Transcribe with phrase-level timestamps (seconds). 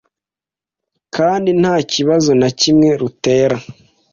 [1.15, 3.57] kandi nta kibazo na kimwe rutera,